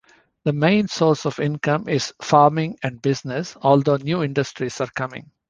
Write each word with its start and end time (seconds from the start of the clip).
The 0.45 0.51
main 0.51 0.87
source 0.87 1.27
of 1.27 1.39
income 1.39 1.87
is 1.87 2.11
farming 2.23 2.79
and 2.81 2.99
Business, 2.99 3.55
although 3.61 3.97
new 3.97 4.23
industries 4.23 4.81
are 4.81 4.89
coming. 4.89 5.29